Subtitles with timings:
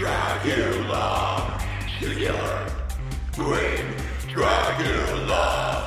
[0.00, 1.60] Dragula,
[2.00, 2.66] the killer.
[3.34, 3.84] Queen
[4.34, 5.84] Dragula.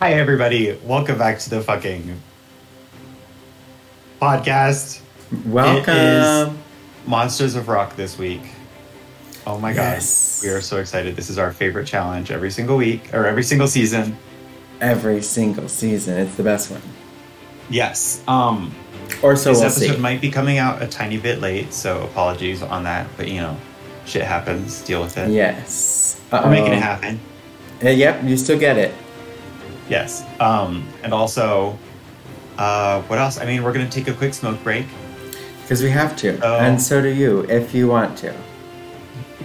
[0.00, 0.72] Hi, everybody.
[0.82, 2.22] Welcome back to the fucking
[4.18, 5.02] podcast.
[5.44, 6.58] Welcome.
[7.06, 8.40] Monsters of Rock this week.
[9.46, 10.40] Oh my Yes.
[10.40, 10.48] god.
[10.48, 11.14] We are so excited.
[11.14, 14.16] This is our favorite challenge every single week or every single season.
[14.80, 16.80] Every single season, it's the best one.
[17.68, 18.22] Yes.
[18.26, 18.74] Um
[19.22, 20.00] Or so this we'll episode see.
[20.00, 23.56] might be coming out a tiny bit late, so apologies on that, but you know,
[24.06, 24.82] shit happens.
[24.82, 25.30] Deal with it.
[25.30, 26.20] Yes.
[26.32, 27.20] We're making it happen.
[27.82, 28.94] Uh, yep, you still get it.
[29.88, 30.24] Yes.
[30.40, 31.78] Um and also
[32.58, 33.38] uh what else?
[33.38, 34.86] I mean, we're going to take a quick smoke break.
[35.62, 36.38] Because we have to.
[36.42, 36.58] Oh.
[36.58, 38.34] And so do you, if you want to.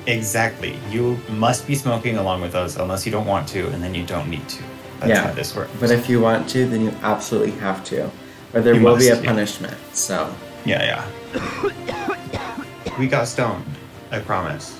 [0.05, 0.77] Exactly.
[0.90, 4.05] You must be smoking along with us unless you don't want to, and then you
[4.05, 4.63] don't need to.
[4.99, 5.27] That's Yeah.
[5.27, 5.71] how this works.
[5.79, 8.09] But if you want to, then you absolutely have to.
[8.53, 9.30] Or there You will be a must, yeah.
[9.30, 9.77] punishment.
[9.94, 10.34] So,
[10.66, 12.63] yeah, yeah.
[12.99, 13.66] we got stoned.
[14.12, 14.77] I promise.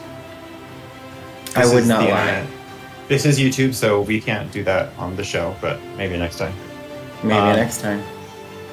[1.56, 2.08] I This would is not lie.
[2.10, 2.48] internet.
[3.08, 6.54] This is YouTube, so we can't do that on the show, but maybe next time.
[7.24, 8.04] Maybe Um, next time.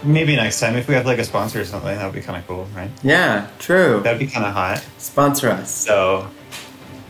[0.03, 2.39] Maybe next time if we have like a sponsor or something, that would be kind
[2.39, 2.91] of cool, right?
[3.03, 4.01] Yeah, true.
[4.05, 4.85] That'd be kind of hot.
[4.99, 5.71] Sponsor us.
[5.71, 6.29] So,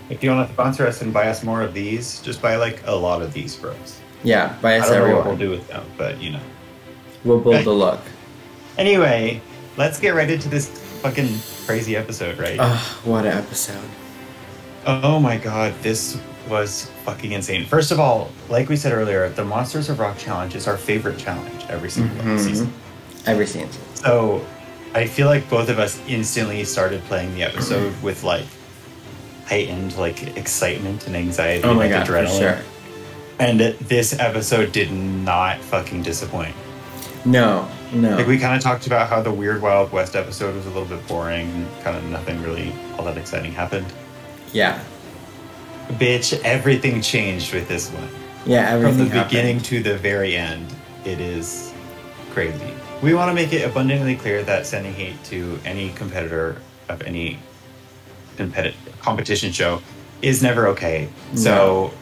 [0.08, 2.80] if you want to sponsor us and buy us more of these, just buy like
[2.86, 4.00] a lot of these for us.
[4.22, 6.41] Yeah, buy us I us don't know what we'll do with them, but you know.
[7.27, 8.00] We'll build the look.
[8.78, 9.41] Anyway,
[9.77, 10.69] let's get right into this
[11.02, 11.28] fucking
[11.66, 12.56] crazy episode, right?
[12.58, 13.88] Ugh, what an episode.
[14.86, 17.66] oh my god, this was fucking insane.
[17.66, 21.19] First of all, like we said earlier, the Monsters of Rock challenge is our favorite
[21.19, 22.38] challenge every single Mhm.
[22.38, 22.72] season.
[23.27, 23.69] Every scene.
[23.94, 24.44] So
[24.94, 28.44] I feel like both of us instantly started playing the episode with like
[29.47, 32.38] heightened like excitement and anxiety Oh and my like, god, for adrenaline.
[32.38, 32.58] sure.
[33.38, 36.54] And this episode did not fucking disappoint.
[37.27, 38.16] No, no.
[38.16, 40.84] Like we kind of talked about how the Weird Wild West episode was a little
[40.86, 43.86] bit boring, kind of nothing really all that exciting happened.
[44.52, 44.82] yeah.
[45.88, 48.08] Bitch, everything changed with this one.
[48.44, 49.28] Yeah, From the happened.
[49.28, 50.66] beginning to the very end,
[51.04, 51.72] it is
[52.32, 52.72] crazy.
[53.03, 56.56] We want to make it abundantly clear that sending hate to any competitor
[56.88, 57.38] of any
[58.37, 59.81] competi- competition show
[60.22, 61.08] is never okay.
[61.34, 61.93] So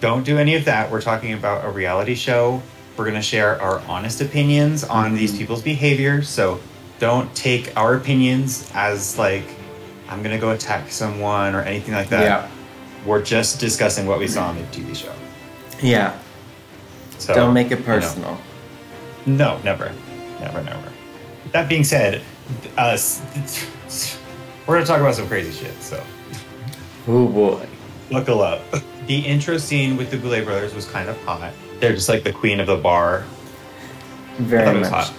[0.00, 0.90] don't do any of that.
[0.90, 2.60] We're talking about a reality show.
[2.96, 5.16] We're going to share our honest opinions on Mm-hmm.
[5.16, 6.22] these people's behavior.
[6.22, 6.60] So
[6.98, 9.44] don't take our opinions as like,
[10.08, 12.22] I'm going to go attack someone or anything like that.
[12.22, 12.50] Yeah.
[13.04, 15.12] We're just discussing what we saw on the TV show.
[15.82, 16.18] Yeah.
[17.18, 17.84] So Don't make it you know.
[17.84, 18.38] personal.
[19.26, 19.92] No, never,
[20.40, 20.92] never, never.
[21.52, 22.22] That being said,
[22.76, 23.20] us
[24.66, 25.74] we're gonna talk about some crazy shit.
[25.82, 26.02] So
[27.08, 27.66] Oh boy.
[28.10, 28.60] buckle up.
[29.06, 31.52] The intro scene with the Boulet brothers was kind of hot.
[31.80, 33.24] They're just like the queen of the bar.
[34.38, 35.06] Very thought it was much.
[35.08, 35.16] hot.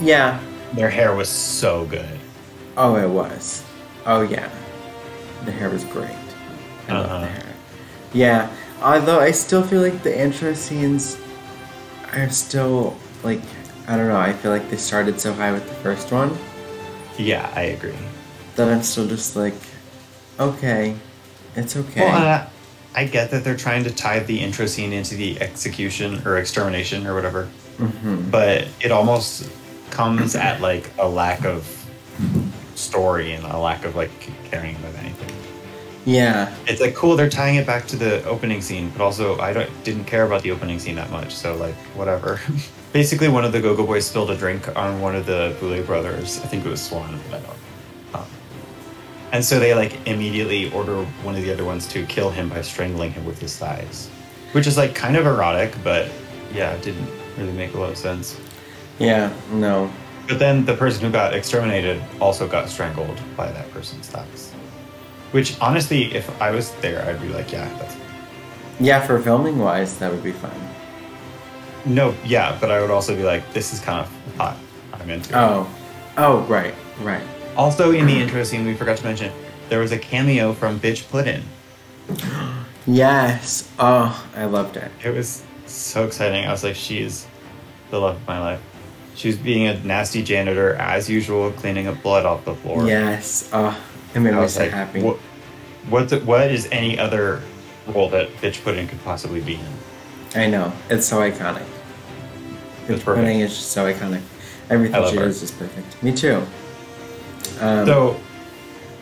[0.00, 0.40] Yeah.
[0.74, 2.18] Their hair was so good.
[2.76, 3.64] Oh, it was.
[4.06, 4.48] Oh yeah.
[5.44, 6.10] The hair was great.
[6.88, 7.20] I love Uh-huh.
[7.20, 7.54] the hair.
[8.12, 8.50] Yeah.
[8.82, 11.16] Although I still feel like the intro scenes
[12.12, 13.40] are still like
[13.86, 14.20] I don't know.
[14.20, 16.36] I feel like they started so high with the first one
[17.16, 17.96] Yeah, I agree.
[18.56, 19.54] that I'm still just like,
[20.38, 20.94] okay,
[21.56, 22.00] it's okay.
[22.02, 22.46] Well, uh,
[22.98, 27.06] I get that they're trying to tie the intro scene into the execution or extermination
[27.06, 27.44] or whatever.
[27.76, 29.48] hmm but it almost
[29.90, 31.62] comes at like a lack of
[32.74, 34.10] story and a lack of like
[34.50, 35.32] caring about anything.
[36.06, 36.52] Yeah.
[36.66, 39.70] It's like cool they're tying it back to the opening scene, but also I don't
[39.84, 42.40] didn't care about the opening scene that much, so like whatever.
[42.92, 46.40] Basically, one of the Go-Go Boys spilled a drink on one of the Boulet brothers.
[46.42, 47.58] I think it was Swan, I don't.
[49.32, 52.62] And so they like immediately order one of the other ones to kill him by
[52.62, 54.08] strangling him with his thighs,
[54.52, 56.10] which is like kind of erotic, but
[56.52, 58.40] yeah, it didn't really make a lot of sense.
[58.98, 59.32] Yeah.
[59.52, 59.90] No.
[60.26, 64.52] But then the person who got exterminated also got strangled by that person's thighs.
[65.32, 67.96] Which honestly, if I was there, I'd be like, yeah, that's
[68.80, 69.06] Yeah.
[69.06, 70.52] For filming wise, that would be fun.
[71.84, 72.56] no, yeah.
[72.60, 74.56] But I would also be like, this is kind of hot.
[74.92, 75.36] I'm into it.
[75.36, 75.68] Oh.
[76.16, 76.40] Oh.
[76.46, 76.74] Right.
[77.00, 77.22] Right.
[77.58, 79.32] Also, in the intro scene, we forgot to mention
[79.68, 81.42] there was a cameo from Bitch Puddin.
[82.86, 83.68] Yes.
[83.78, 84.90] Oh, I loved it.
[85.04, 86.46] It was so exciting.
[86.46, 87.26] I was like, she is
[87.90, 88.60] the love of my life.
[89.16, 92.86] She was being a nasty janitor as usual, cleaning up blood off the floor.
[92.86, 93.50] Yes.
[93.52, 93.78] Oh,
[94.14, 95.02] it made I me so like, happy.
[95.02, 95.16] what,
[95.90, 97.42] what, the, what is any other
[97.88, 100.40] role that Bitch Puddin could possibly be in?
[100.40, 100.72] I know.
[100.88, 101.66] It's so iconic.
[102.82, 103.06] It's The perfect.
[103.16, 104.22] pudding is just so iconic.
[104.70, 105.24] Everything she her.
[105.24, 106.00] does is perfect.
[106.02, 106.46] Me too.
[107.60, 108.20] Um, So,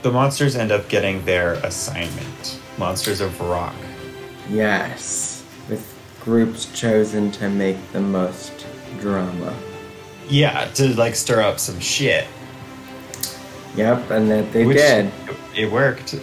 [0.02, 2.58] the monsters end up getting their assignment.
[2.78, 3.74] Monsters of Rock.
[4.50, 5.82] yes, with
[6.24, 8.52] groups chosen to make the most
[9.00, 9.52] drama.
[10.28, 12.26] Yeah, to like stir up some shit.
[13.76, 15.10] Yep, and that they Which- did.
[15.56, 16.14] It worked.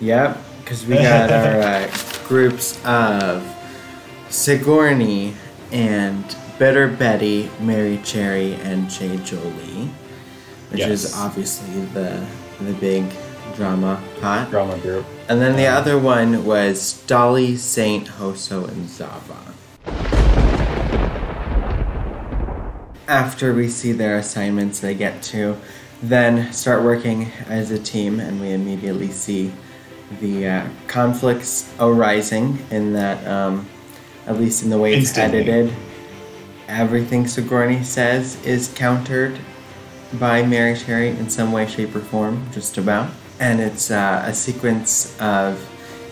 [0.00, 1.90] Yep, because we got our uh,
[2.28, 3.42] groups of
[4.28, 5.34] Sigourney
[5.72, 6.24] and
[6.58, 9.90] Bitter Betty, Mary Cherry, and Jay Jolie,
[10.70, 12.26] which is obviously the
[12.60, 13.04] the big
[13.54, 14.50] drama pot.
[14.50, 15.04] Drama group.
[15.28, 19.54] And then the other one was Dahli, Saint, Hoso, and Zava.
[23.08, 25.56] After we see their assignments, they get to
[26.02, 29.52] then start working as a team, and we immediately see
[30.20, 33.66] the uh, conflicts arising in that, um,
[34.26, 35.40] at least in the way it's Instantly.
[35.40, 35.74] edited,
[36.68, 39.38] everything Sigourney says is countered
[40.14, 43.10] by Mary Cherry in some way, shape, or form, just about.
[43.40, 45.60] And it's uh, a sequence of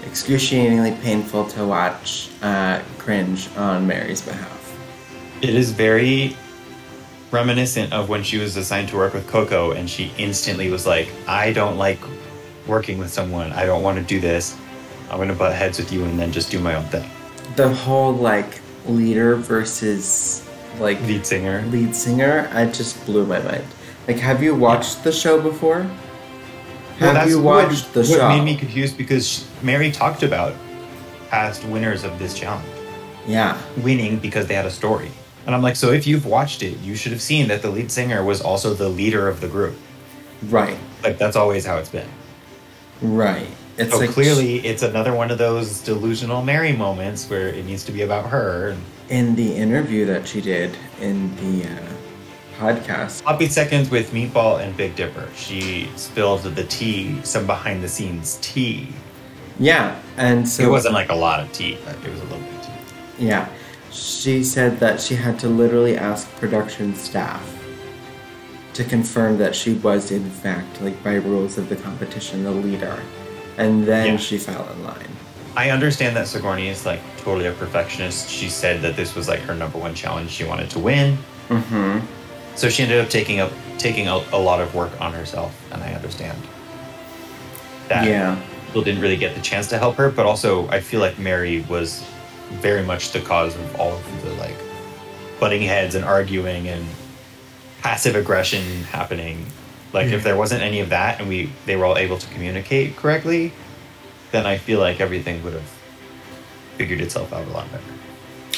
[0.05, 4.51] excruciatingly painful to watch uh, cringe on Mary's behalf.
[5.41, 6.37] It is very
[7.31, 11.11] reminiscent of when she was assigned to work with Coco and she instantly was like,
[11.27, 11.99] I don't like
[12.67, 13.53] working with someone.
[13.53, 14.57] I don't want to do this.
[15.11, 17.09] I'm going to butt heads with you and then just do my own thing.
[17.57, 20.49] The whole like leader versus
[20.79, 21.63] like Lead singer.
[21.67, 23.65] lead singer, I just blew my mind.
[24.07, 25.79] Like, have you watched the show before?
[25.79, 25.89] Well,
[26.99, 28.29] Have that's you what- watched the what show?
[28.29, 30.55] made me confused because Mary talked about
[31.31, 32.67] past winners of this challenge
[33.27, 35.11] yeah, winning because they had a story.
[35.47, 37.91] And I'm like, so if you've watched it, you should have seen that the lead
[37.91, 39.75] singer was also the leader of the group.
[40.51, 42.09] right, Like that's always how it's been.
[43.03, 43.49] right.
[43.77, 47.83] It's So like clearly, it's another one of those delusional Mary moments where it needs
[47.85, 48.77] to be about her.
[49.09, 51.94] In the interview that she did in the uh,
[52.59, 53.23] podcast.
[53.23, 55.29] Sloppy Seconds with Meatball and Big Dipper.
[55.35, 58.89] She spilled the tea, some behind the scenes tea.
[59.59, 62.39] Yeah, and so it wasn't like a lot of tea, but it was a little
[62.41, 62.63] bit of
[63.19, 63.27] tea.
[63.27, 63.49] Yeah.
[63.93, 67.49] She said that she had to literally ask production staff
[68.73, 73.01] to confirm that she was, in fact, like by rules of the competition, the leader.
[73.57, 74.17] And then Yeah.
[74.17, 75.07] she fell in line.
[75.57, 78.29] I understand that Sigourney is like totally a perfectionist.
[78.29, 81.17] She said that this was like her number one challenge she wanted to win.
[81.49, 82.01] Mm-hmm.
[82.57, 85.83] So she ended up taking up taking a, a lot of work on herself, and
[85.83, 86.39] I understand
[87.89, 88.41] that Yeah.
[88.67, 90.11] people didn't really get the chance to help her.
[90.11, 92.05] But also, I feel like Mary was
[92.53, 94.57] very much the cause of all of the like
[95.41, 96.85] butting heads and arguing and
[97.83, 99.45] passive aggression happening.
[99.93, 102.97] Like if there wasn't any of that, and we they were all able to communicate
[102.97, 103.53] correctly,
[104.33, 105.71] then I feel like everything would have
[106.77, 107.85] figured itself out a lot better.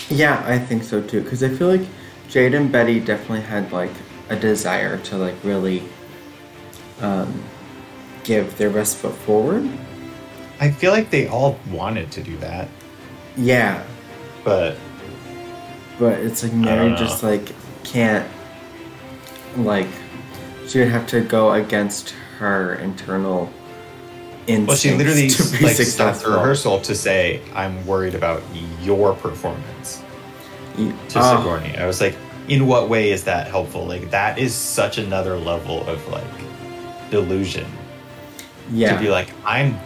[0.09, 1.23] Yeah, I think so too.
[1.23, 1.87] Because I feel like
[2.29, 3.93] Jade and Betty definitely had like
[4.29, 5.83] a desire to like really
[7.01, 7.43] um,
[8.25, 9.69] give their best foot forward.
[10.59, 12.69] I feel like they all wanted to do that,
[13.37, 13.85] Yeah,
[14.45, 14.77] but
[15.99, 17.53] but it's like Mary just like
[17.85, 18.29] can't
[19.57, 19.89] like
[20.67, 23.51] she would have to go against her internal
[24.47, 26.31] instincts well, she literally to be like stopped successful.
[26.33, 28.43] the rehearsal to say, "I'm worried about
[28.81, 30.03] your performance."
[30.77, 31.39] To oh, ah.
[31.39, 32.17] Sigourney, I was like,
[32.49, 33.87] "In what way is that helpful?
[33.87, 36.25] Like that is such another level of like
[37.11, 37.67] delusion
[38.71, 39.79] yeah, to be like, I'm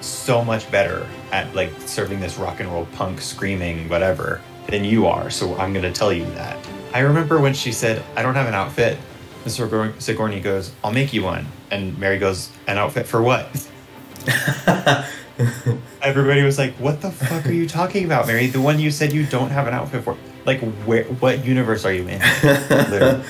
[0.00, 5.06] so much better at like serving this rock and roll punk screaming whatever than you
[5.06, 5.30] are.
[5.30, 6.56] So I'm gonna tell you that."
[6.94, 8.98] I remember when she said, "I don't have an outfit."
[9.46, 13.48] Sigour- Sigourney goes, "I'll make you one," and Mary goes, "An outfit for what?"
[16.02, 18.46] Everybody was like, "What the fuck are you talking about, Mary?
[18.48, 20.16] The one you said you don't have an outfit for?
[20.44, 21.04] Like, where?
[21.04, 22.20] What universe are you in?"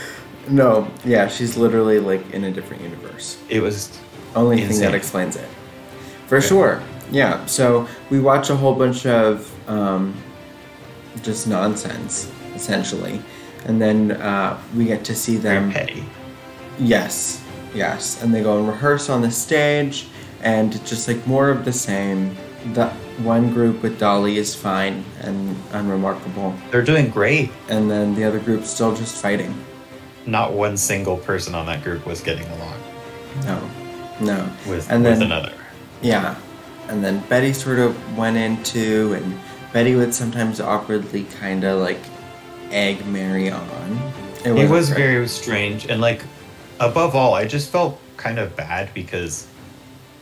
[0.48, 3.38] No, yeah, she's literally like in a different universe.
[3.48, 3.96] It was
[4.34, 5.48] Only thing that explains it.
[6.26, 6.82] For sure.
[7.10, 7.44] Yeah.
[7.46, 10.14] So we watch a whole bunch of um,
[11.22, 13.20] just nonsense, essentially.
[13.66, 16.04] And then uh, we get to see them very petty.
[16.78, 17.44] Yes.
[17.74, 18.22] Yes.
[18.22, 20.08] And they go and rehearse on the stage,
[20.42, 22.34] and it's just like more of the same.
[22.72, 27.50] The one group with Dahli is fine and unremarkable, They're doing great.
[27.68, 29.54] and then the other group's still just fighting.
[30.26, 32.74] Not one single person on that group was getting along
[33.44, 33.60] No.
[34.20, 34.48] No.
[34.68, 35.52] with, And with then- another.
[36.00, 36.34] Yeah.
[36.88, 39.38] And then Betty sort of went into, and
[39.72, 42.00] Betty would sometimes awkwardly kind of like
[42.70, 44.12] egg Mary on.
[44.44, 44.98] It wasn't was great.
[44.98, 46.22] very strange, and like
[46.80, 49.46] above all, I just felt kind of bad because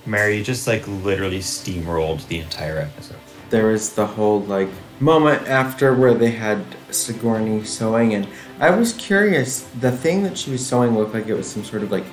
[0.06, 3.16] Mary just like literally steamrolled the entire episode.
[3.50, 4.68] There was the whole like
[5.00, 8.28] moment after where they had Sigourney sewing, and
[8.58, 9.62] I was curious.
[9.80, 12.04] The thing that she was sewing looked like it was some sort of like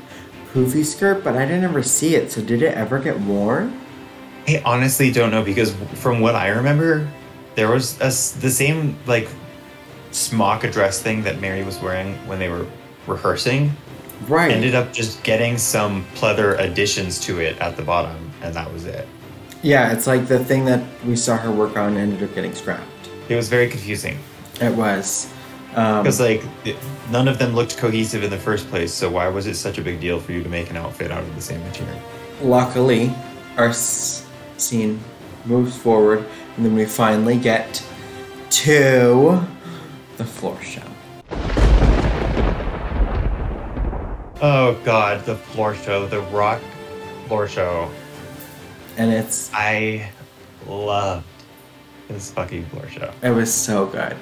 [0.54, 2.32] poofy skirt, but I didn't ever see it.
[2.32, 3.80] So did it ever get worn?
[4.48, 7.10] I honestly don't know because from what I remember,
[7.56, 8.08] there was a
[8.40, 9.28] the same like
[10.12, 12.66] smock dress thing that Mary was wearing when they were
[13.06, 13.72] rehearsing
[14.28, 14.52] Right.
[14.52, 18.86] ended up just getting some pleather additions to it at the bottom, and that was
[18.86, 19.08] it.
[19.64, 22.84] Yeah, it's like the thing that we saw her work on ended up getting scrapped.
[23.30, 24.18] It was very confusing
[24.62, 25.32] It was.
[25.76, 26.76] Um, because like it,
[27.12, 28.94] none of them looked cohesive in the first place.
[28.94, 31.24] So why was it such a big deal for you to make an outfit out
[31.24, 32.00] of the same material?
[32.42, 33.12] luckily,
[33.58, 34.26] our s-
[34.58, 35.00] scene
[35.46, 36.24] moves forward,
[36.56, 37.84] and then we finally get
[38.50, 39.42] to
[40.18, 40.82] the floor show.
[44.42, 46.62] Oh god, the floor show, the rock
[47.28, 47.90] floor show.
[48.98, 50.10] And it's I
[50.68, 51.26] loved
[52.08, 53.12] this fucking floor show.
[53.22, 54.16] it was so good.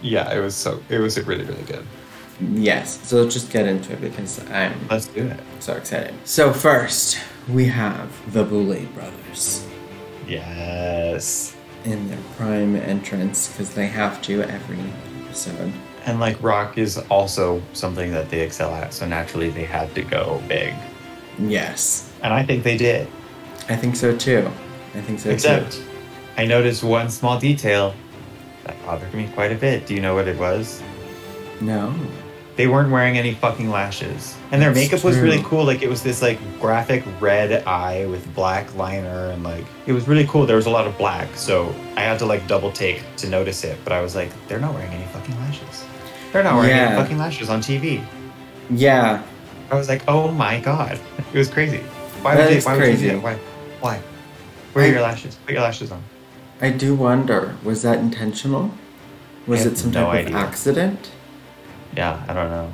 [0.00, 1.86] Yeah, it was so it was really really good.
[2.40, 3.00] Yes.
[3.06, 5.40] So let's just get into it because I'm Let's do it.
[5.60, 6.14] so excited.
[6.24, 9.66] So first, we have the Boulet brothers
[10.26, 11.56] Yes.
[11.84, 14.78] in their prime entrance because they have to every
[15.24, 15.72] episode.
[16.08, 20.02] And like rock is also something that they excel at, so naturally they had to
[20.02, 20.74] go big.
[21.38, 23.06] Yes, And I think they did.
[23.68, 24.50] I think so too.
[24.94, 25.34] I think so too.
[25.34, 25.84] Except too.
[26.36, 27.94] I noticed one small detail
[28.64, 29.86] that bothered me quite a bit.
[29.86, 30.82] Do you know what it was?
[31.60, 31.94] No.
[32.56, 34.36] They weren't wearing any fucking lashes.
[34.50, 35.64] And their That's makeup was really cool.
[35.64, 40.08] Like it was this like graphic red eye with black liner and like it was
[40.08, 40.46] really cool.
[40.46, 43.62] There was a lot of black, so I had to like double take to notice
[43.62, 43.78] it.
[43.84, 45.84] But I was like, they're not wearing any fucking lashes.
[46.32, 46.96] They're not wearing Yeah.
[47.02, 48.02] fucking lashes on TV.
[48.70, 49.22] Yeah,
[49.70, 50.98] I was like, oh my god.
[51.32, 51.78] It was crazy.
[52.22, 53.08] Why That would they why would you crazy.
[53.10, 53.22] do that?
[53.22, 53.34] Why?
[53.80, 54.00] Why?
[54.72, 55.36] Where are I- your lashes?
[55.46, 56.02] Put your lashes on.
[56.60, 57.54] I do wonder.
[57.64, 58.70] Was that intentional?
[59.46, 60.36] Was it some no type idea.
[60.36, 61.10] of accident?
[61.96, 62.72] Yeah, I don't know.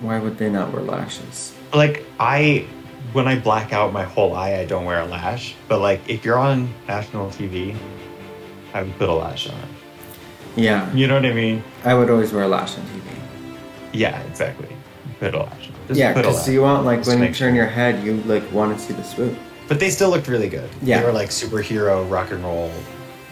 [0.00, 1.52] Why would they not wear lashes?
[1.74, 2.66] like I
[3.12, 5.54] when I black out my whole eye, I don't wear a lash.
[5.68, 7.74] But like if you're on national TV,
[8.72, 9.68] I would put a lash on.
[10.56, 11.64] Yeah, You know what I mean?
[11.84, 13.00] I would always wear a lash on TV.
[13.92, 14.68] Yeah, exactly.
[15.20, 15.74] Put a lash on.
[15.88, 18.76] Just yeah, because you want like Just when you turn your head, you like want
[18.76, 19.36] to see the swoop.
[19.68, 20.68] But they still looked really good.
[20.82, 21.00] Yeah.
[21.00, 22.70] They were like superhero rock and roll.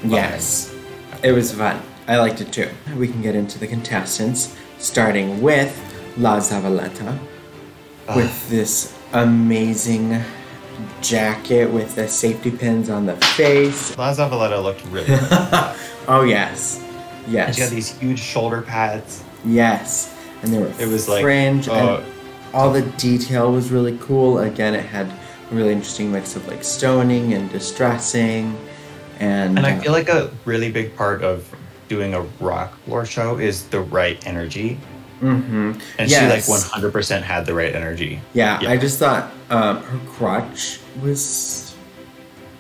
[0.05, 0.75] Yes,
[1.23, 1.81] it was fun.
[2.09, 2.69] I liked it too.
[2.97, 5.73] We can get into the contestants, starting with
[6.19, 7.19] La Zavaleta,
[8.09, 8.17] Ugh.
[8.17, 10.21] with this amazing
[11.01, 13.97] jacket with the safety pins on the face.
[13.97, 15.77] La Zavaleta looked really good.
[16.09, 16.83] oh yes,
[17.25, 19.23] And yes, she had these huge shoulder pads.
[19.45, 22.05] yes, and they were It was like fringe, uh, and
[22.55, 24.39] all the detail was really cool.
[24.41, 28.57] Again, it had a really interesting mix of like stoning and distressing,
[29.21, 31.49] and And I uh, feel like a really big part of
[31.89, 34.79] doing a rock floor show is the right energy.
[35.21, 35.81] mhm.
[35.99, 36.21] And Yes.
[36.21, 38.21] she like 100% had the right energy.
[38.35, 38.71] Yeah, Yeah.
[38.71, 41.75] I just thought um, her crotch was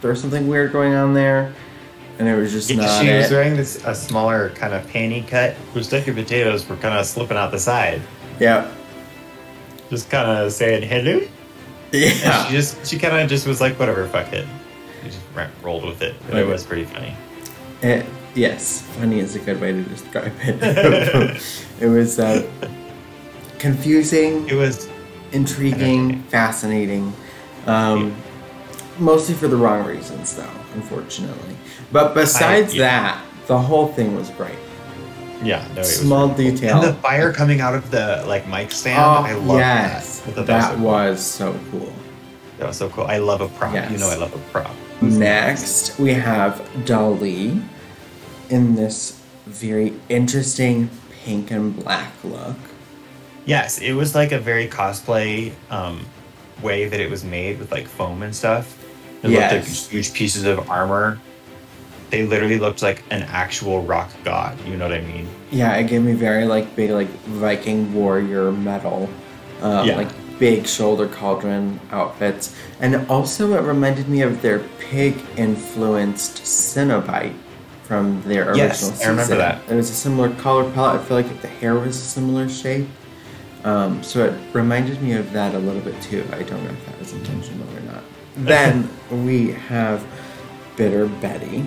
[0.00, 1.52] there was something weird going on there,
[2.18, 3.18] and it was just Yeah, not she it.
[3.18, 5.54] was wearing this a smaller kind of panty cut.
[5.74, 8.00] Her sticky potatoes were kind of slipping out the side,
[8.40, 8.70] yeah,
[9.90, 11.18] just kind of saying hello.
[11.92, 14.46] And yeah, she just she kind of just was like whatever, fuck it.
[15.02, 15.20] She just
[15.62, 16.14] rolled with it.
[16.28, 17.14] And it was pretty funny.
[17.82, 18.80] It- yes.
[18.98, 21.42] Funny is a good way to describe it.
[21.80, 22.48] it was uh,
[23.58, 24.88] confusing, It was
[25.32, 27.12] intriguing, fascinating.
[27.66, 28.14] Um,
[28.98, 31.56] mostly for the wrong reasons, though, unfortunately.
[31.90, 32.82] But besides yeah.
[32.84, 34.58] that, the whole thing was great.
[35.42, 36.54] yeah, no, it was Small really cool.
[36.56, 36.76] detail.
[36.82, 40.28] And the fire coming out of the like mic stand, Oh, I love yes, that.
[40.28, 40.84] I thought that so cool.
[40.84, 41.92] was so cool.
[42.58, 43.04] that was so cool.
[43.04, 43.74] I love a prop.
[43.74, 43.90] Yes.
[43.90, 44.74] You know, I love a prop.
[45.00, 47.60] Next, we have Dahli
[48.50, 50.88] in this very interesting
[51.24, 52.56] pink and black look.
[53.44, 56.06] Yes, it was like a very cosplay um,
[56.62, 58.78] way that it was made with like foam and stuff.
[59.22, 61.18] It looked like huge pieces of armor.
[62.10, 64.58] They literally looked like an actual rock god.
[64.66, 65.28] You know what I mean?
[65.50, 69.08] Yeah, it gave me very like big like Viking warrior metal,
[69.62, 69.96] um, Yeah.
[69.96, 77.34] like big shoulder cauldron outfits, and also it reminded me of their pig influenced Cenobite
[77.84, 79.60] from their original Yes, I remember that.
[79.70, 81.00] It was a similar color palette.
[81.00, 82.88] I feel like the hair was a similar shape.
[83.64, 86.24] Um, so it reminded me of that a little bit too.
[86.32, 88.01] I don't know if that was intentional or not.
[88.36, 90.04] Then we have
[90.76, 91.66] Bitter Betty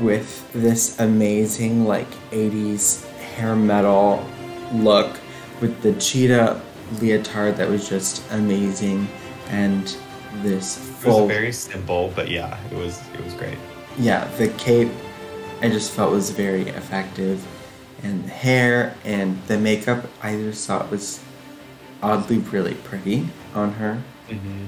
[0.00, 4.26] with this amazing like 80s hair metal
[4.72, 5.16] look
[5.60, 6.60] with the cheetah
[7.00, 9.06] leotard that was just amazing
[9.50, 9.96] and
[10.42, 13.56] this full It was very simple, but yeah, it was it was great.
[13.98, 14.90] yeah the cape
[15.62, 17.44] i just felt was very effective.
[18.02, 21.20] And the hair and the makeup i just thought was
[22.02, 24.64] oddly really pretty on her mm-hmm.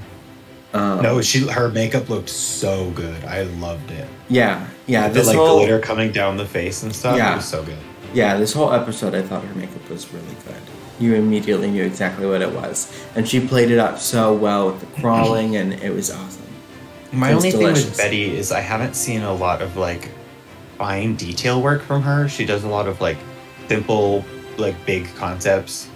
[0.77, 3.23] Um, No, she her makeup looked so good.
[3.25, 4.07] I loved it.
[4.29, 7.17] yeah yeah the this like whole glitter coming down the face and stuff.
[7.17, 7.33] Yeah.
[7.33, 7.77] It was so good.
[8.13, 10.61] yeah this whole episode i thought her makeup was really good
[10.99, 12.87] You immediately knew exactly what it was.
[13.15, 16.41] And she played it up so well with the crawling, and it was awesome.
[17.11, 20.09] My was only thing with Betty is I haven't seen a lot of like
[20.79, 22.27] fine detail work from her.
[22.27, 23.17] She does a lot of like
[23.67, 24.25] simple,
[24.57, 25.87] like big concepts,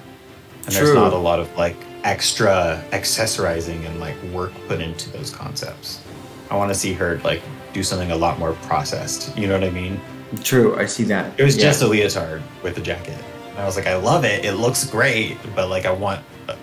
[0.65, 5.29] and there's not a lot of like extra accessorizing and like work put into those
[5.34, 6.01] concepts.
[6.50, 7.41] I want to see her like
[7.74, 9.38] do something a lot more processed.
[9.38, 10.00] You know what I mean?
[10.43, 11.31] True, I see that.
[11.39, 11.63] It was Yeah.
[11.63, 13.17] just a leotard with a jacket.
[13.51, 14.46] And I was like, I love it.
[14.46, 16.55] It looks great, but like I want uh,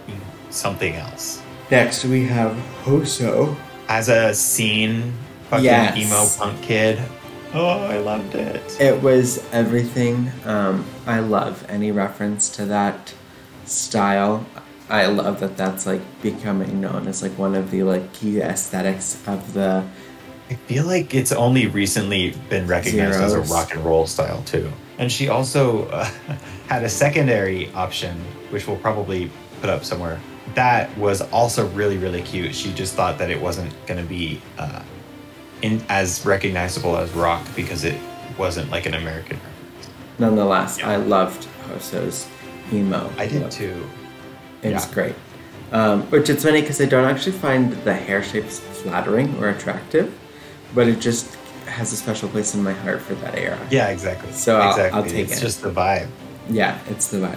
[0.50, 1.40] something else.
[1.71, 3.54] Next, we have Hoso.
[3.88, 5.14] As a scene,
[5.49, 5.97] fucking Yes.
[5.97, 6.99] emo punk kid.
[7.54, 8.61] Oh, I loved it.
[8.78, 10.30] It was everything.
[10.45, 13.14] Um, I love any reference to that
[13.64, 14.45] style.
[14.90, 19.21] I love that that's like becoming known as like one of the like key aesthetics
[19.26, 19.85] of the.
[20.50, 24.71] I feel like it's only recently been recognized as a rock and roll style too.
[24.99, 26.04] And she also uh,
[26.68, 28.16] had a secondary option,
[28.50, 29.30] which we'll probably
[29.61, 30.18] put up somewhere.
[30.54, 32.54] That was also really, really cute.
[32.54, 34.83] She just thought that it wasn't going to be uh,
[35.61, 38.00] in as recognizable as rock because it
[38.38, 39.38] wasn't like an American.
[40.18, 40.90] Nonetheless, Yeah.
[40.90, 42.26] I loved Hoso's
[42.73, 43.12] emo.
[43.18, 43.50] I did look.
[43.50, 43.87] too.
[44.62, 44.94] It was Yeah.
[44.94, 45.14] great.
[45.72, 50.12] Um, which it's funny because I don't actually find the hair shapes flattering or attractive,
[50.74, 51.26] but it just
[51.66, 53.58] has a special place in my heart for that era.
[53.70, 54.32] Yeah, exactly.
[54.32, 54.98] So I'll- exactly.
[54.98, 55.34] I'll take it's it.
[55.34, 56.08] It's just the vibe.
[56.48, 57.36] Yeah, it's the vibe.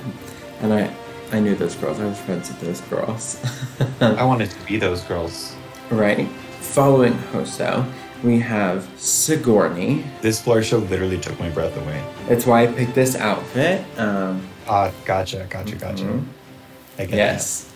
[0.61, 0.89] And I,
[1.33, 1.99] I knew those girls.
[1.99, 3.39] I was friends with those girls.
[4.01, 5.53] I wanted to be those girls.
[5.89, 6.27] right.
[6.61, 7.85] Following Hoso,
[8.23, 10.03] we have Sigourney.
[10.21, 12.01] This floor show literally took my breath away.
[12.29, 13.83] It's why I picked this outfit.
[13.97, 16.05] Um, Ah, gotcha, gotcha, gotcha.
[16.05, 16.23] Mhm.
[17.01, 17.71] I get yes.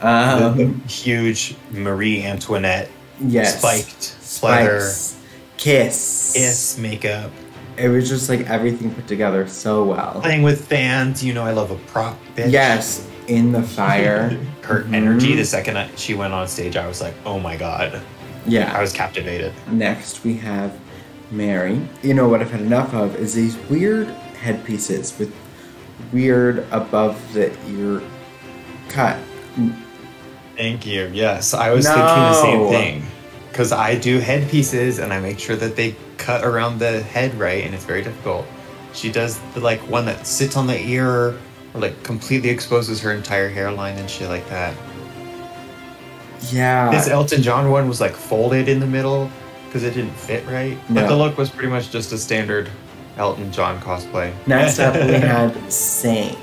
[0.00, 0.38] that.
[0.38, 2.90] The- Um, the huge Marie Antoinette
[3.20, 3.58] yes.
[3.58, 5.16] spiked Spikes.
[5.56, 6.32] Kiss.
[6.36, 7.30] kiss, makeup,
[7.78, 10.20] It was just like everything put together so well.
[10.22, 11.24] playing with fans.
[11.24, 12.18] You know, I love a prop.
[12.36, 12.50] Bitch.
[12.52, 14.38] Yes, in the fire.
[14.62, 14.94] Her Mhm.
[14.94, 18.00] energy the second I- she went on stage, I was like, oh my god.
[18.46, 18.72] Yeah.
[18.76, 19.52] I was captivated.
[19.70, 20.72] Next, we have
[21.30, 21.80] Mary.
[22.02, 24.08] You know what I've had enough of is these weird
[24.42, 25.32] headpieces with
[26.12, 28.02] weird above the ear
[28.88, 29.18] cut.
[30.56, 31.10] Thank you.
[31.12, 33.06] Yes, I was thinking the same thing.
[33.50, 37.64] Because I do headpieces and I make sure that they cut around the head right,
[37.64, 38.46] and it's very difficult.
[38.92, 41.38] She does the like one that sits on the ear,
[41.74, 44.74] or like completely exposes her entire hairline and shit like that.
[46.50, 46.90] Yeah.
[46.90, 49.30] This Elton John one was like folded in the middle
[49.66, 50.78] because it didn't fit right.
[50.88, 52.70] But the look was pretty much just a standard
[53.16, 54.32] Elton John cosplay.
[54.46, 56.38] Next up, we had Saint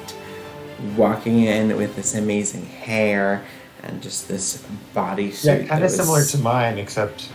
[0.96, 3.44] walking in with this amazing hair
[3.84, 5.44] and just this bodysuit.
[5.62, 7.30] yeah, kind of was- similar to mine, except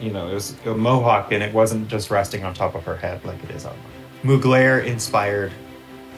[0.00, 2.96] you know it was a mohawk and it wasn't just resting on top of her
[2.96, 3.74] head like it is on
[4.24, 4.38] mine.
[4.40, 5.52] Mugler inspired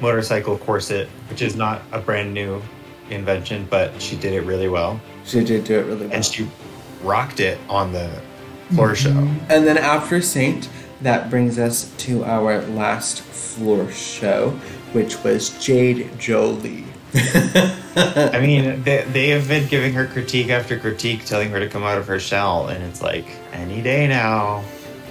[0.01, 2.63] motorcycle corset, which is not a brand new
[3.11, 6.15] invention, but she did it really well, She did do it really well.
[6.15, 6.49] and she
[7.03, 8.11] rocked it on the
[8.73, 9.11] floor show.
[9.11, 9.51] Mm-hmm.
[9.51, 10.69] And then after Saint,
[11.03, 14.59] that brings us to our last floor show,
[14.93, 16.85] which was Jade Jolie.
[17.15, 21.83] I mean, they, they have been giving her critique after critique, telling her to come
[21.83, 24.63] out of her shell, and it's like any day now.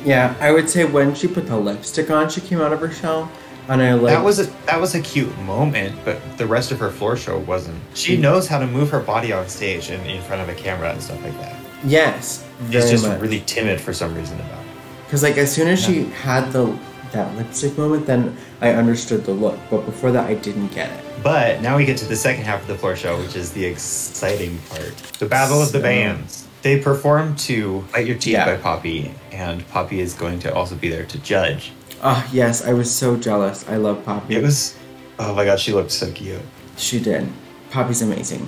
[0.06, 2.92] yeah, I would say when she put the lipstick on, she came out of her
[2.92, 3.30] shell,
[3.68, 6.80] and I like that was a that was a cute moment, but the rest of
[6.80, 7.80] her floor show wasn't.
[7.94, 8.22] She Mm.
[8.22, 11.02] knows how to move her body on stage and in front of a camera and
[11.02, 11.56] stuff like that.
[11.84, 13.20] yes, She's just much.
[13.22, 14.65] really timid for some reason about it.
[15.06, 16.65] Because like as soon as she had the
[17.12, 19.60] that lipstick moment, then I understood the look.
[19.69, 21.06] But before that, I didn't get it.
[21.24, 23.65] But now we get to the second half of the floor show, which is the
[23.65, 24.95] exciting part.
[25.19, 26.48] The Battle of the Bands.
[26.62, 28.45] They perform to Bite Your Teeth Yeah.
[28.45, 31.72] by Poppy, and Poppy is going to also be there to judge.
[32.04, 33.67] Oh yes, I was so jealous.
[33.69, 34.36] I love Poppy.
[34.36, 34.76] It was,
[35.19, 36.41] oh my god, she looked so cute.
[36.78, 37.28] She did.
[37.72, 38.48] Poppy's amazing.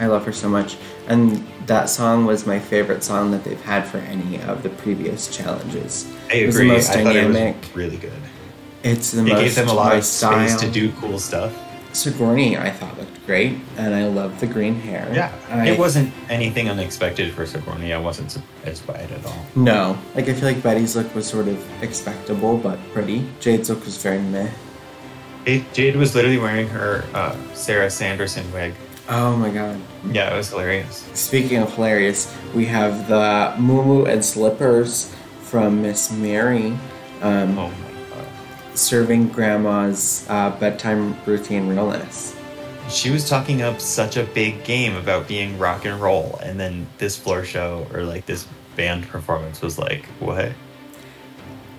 [0.00, 0.76] I love her so much.
[1.08, 5.34] And that song was my favorite song that they've had for any of the previous
[5.34, 6.06] challenges.
[6.30, 6.72] I It was the agree.
[6.72, 7.56] most I thought it dynamic.
[7.62, 8.12] was really good.
[8.82, 11.52] It's the It most gave them a lot of space to do cool stuff.
[11.92, 15.06] Sigourney, I thought looked great, and I love the green hair.
[15.12, 17.92] Yeah, I, it wasn't anything unexpected for Sigourney.
[17.92, 19.44] I wasn't surprised by it at all.
[19.54, 23.28] No, like I feel like Betty's look was sort of expectable but pretty.
[23.40, 24.48] Jade's look was very meh.
[25.44, 28.72] Jade, Jade was literally wearing her uh, Sarah Sanderson wig.
[29.10, 29.78] Oh my god.
[30.10, 31.08] Yeah, it was hilarious.
[31.14, 36.76] Speaking of hilarious, we have the Moo and Slippers from Miss Mary.
[37.20, 37.70] Um, Oh my
[38.16, 38.26] god.
[38.74, 42.34] serving grandma's uh, bedtime routine realness.
[42.88, 46.86] She was talking up such a big game about being rock and roll, and then
[46.98, 50.52] this floor show or like this band performance was like, what?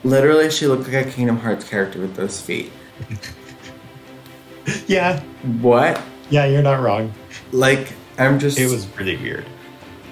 [0.05, 2.71] Literally, she looked like a Kingdom Hearts character with those feet.
[4.87, 5.19] Yeah,
[5.61, 6.01] What?
[6.29, 7.13] Yeah, you're not wrong.
[7.51, 8.57] Like, I'm just.
[8.59, 9.45] It was really weird.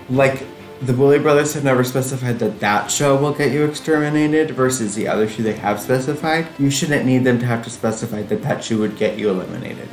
[0.09, 0.43] Like,
[0.81, 5.07] the Boulet Brothers have never specified that that show will get you exterminated versus the
[5.07, 6.47] other shoe they have specified.
[6.57, 9.87] You shouldn't need them to have to specify that that shoe would get you eliminated.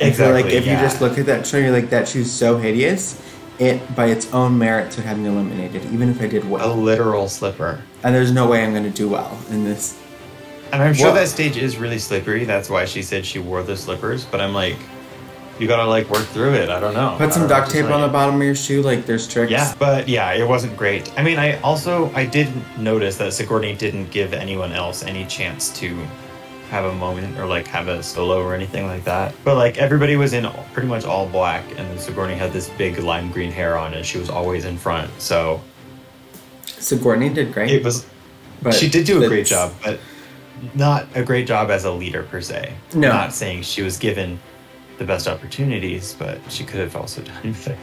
[0.00, 2.30] I feel like Exactly, if you just look at that show, you're like, that shoe's
[2.30, 3.22] so hideous,
[3.60, 6.72] it by its own merits would have me eliminated, even if I did well.
[6.72, 7.80] A literal slipper.
[8.02, 9.96] And there's no way I'm going to do well in this.
[10.72, 12.44] And I'm sure Well- that stage is really slippery.
[12.44, 14.24] That's why she said she wore the slippers.
[14.24, 14.78] But I'm like,
[15.62, 16.68] you gotta like work through it.
[16.70, 17.14] I don't know.
[17.16, 19.52] Put some duct tape on the bottom of your shoe, like there's tricks.
[19.52, 21.16] Yeah, but yeah, it wasn't great.
[21.16, 25.70] I mean, I also I did notice that Sigourney didn't give anyone else any chance
[25.78, 25.96] to
[26.70, 29.34] have a moment or like have a solo or anything like that.
[29.44, 32.98] But like everybody was in pretty much all black, and then Sigourney had this big
[32.98, 35.10] lime green hair on, and she was always in front.
[35.20, 35.60] So
[36.64, 37.70] Sigourney did great.
[37.70, 38.04] it was.
[38.62, 40.00] but she did do a great job, but
[40.74, 42.72] not a great job as a leader per se.
[42.94, 43.10] No.
[43.10, 44.40] Not saying she was given
[44.98, 47.78] the best opportunities, but she could have also done better.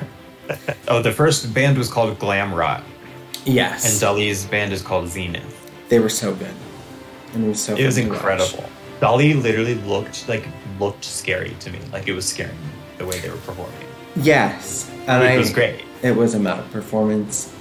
[0.87, 2.83] oh, the first band was called Glam Rot,
[3.45, 3.85] Yes.
[3.85, 5.55] and Dahli's band is called Zenith.
[5.89, 6.53] they were so good.
[7.33, 8.13] And it was so It was to watch.
[8.17, 8.65] incredible.
[8.99, 10.45] Dahli literally looked like
[10.79, 11.79] looked scary to me.
[11.93, 12.67] Like it was scaring me
[12.97, 13.75] the way they were performing.
[14.15, 14.89] Yes.
[15.07, 15.83] And Which I, was great.
[16.01, 17.53] It was a metal performance.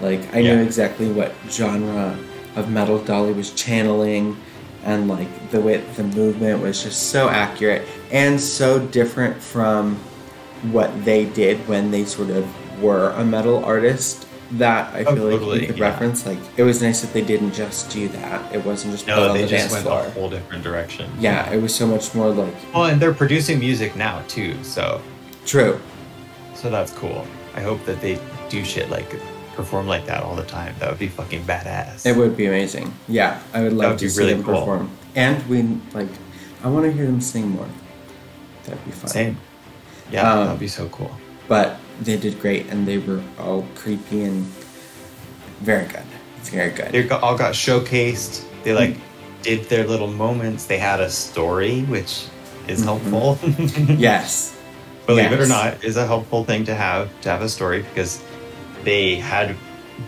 [0.00, 0.56] Like I Yeah.
[0.56, 2.18] knew exactly what genre
[2.56, 4.36] of metal Dahli was channeling
[4.84, 9.96] and like the way the movement was just so accurate and so different from
[10.70, 12.46] what they did when they sort of
[12.82, 15.88] were a metal artist that I Oh, feel like totally, we could yeah.
[15.90, 16.26] reference.
[16.26, 18.54] Like it was nice that they didn't just do that.
[18.54, 20.04] It wasn't just put No, on they the just dance went floor.
[20.06, 21.10] a whole different direction.
[21.18, 25.00] Yeah, it was so much more like Well, and they're producing music now too, so
[25.46, 25.80] true.
[26.54, 27.26] so that's cool.
[27.54, 28.18] I hope that they
[28.50, 29.14] do shit like
[29.54, 30.74] perform like that all the time.
[30.78, 32.06] That would be fucking badass.
[32.06, 32.92] It would be amazing.
[33.08, 34.58] Yeah, I would love would to see really them cool.
[34.60, 34.90] perform.
[35.14, 35.62] And we
[35.92, 36.08] like,
[36.64, 37.68] I want to hear them sing more.
[38.64, 39.08] That'd be fun.
[39.10, 39.36] Same.
[40.10, 41.10] Yeah, Um, that'd be so cool.
[41.48, 44.44] But they did great, and they were all creepy and
[45.60, 46.02] very good.
[46.44, 46.92] Very good.
[46.92, 48.44] They all got showcased.
[48.64, 49.00] They like Mm.
[49.42, 50.64] did their little moments.
[50.66, 52.24] They had a story, which
[52.68, 52.84] is Mhm.
[52.84, 53.38] helpful.
[53.98, 54.54] yes.
[55.04, 58.20] believe it or not, is a helpful thing to have to have a story because
[58.84, 59.56] they had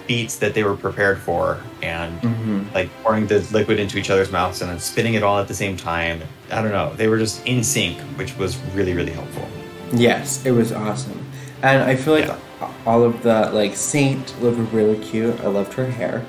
[0.06, 4.32] beats that they were prepared for and hmm like pouring the liquid into each other's
[4.32, 6.20] mouths and then spitting it all at the same time.
[6.50, 6.92] I don't know.
[6.96, 9.46] They were just in sync, which was really really helpful.
[9.92, 11.24] Yes, it was awesome,
[11.62, 12.70] and I feel like Yeah.
[12.86, 15.38] all of the like Saint looked really cute.
[15.40, 16.24] I loved her hair.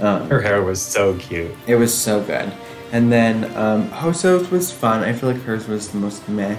[0.00, 1.54] Um, Her hair was so cute.
[1.66, 2.52] It was so good.
[2.92, 5.02] And then um, Hoso's was fun.
[5.02, 6.56] I feel like hers was the most meh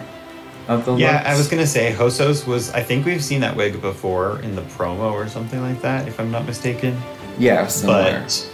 [0.67, 1.25] of the Yeah, looks.
[1.27, 2.71] I was gonna say Hoso's was.
[2.71, 6.19] I think we've seen that wig before in the promo or something like that, if
[6.19, 6.97] I'm not mistaken.
[7.37, 8.21] Yeah, similar.
[8.21, 8.49] But